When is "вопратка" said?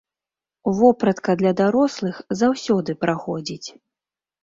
0.79-1.35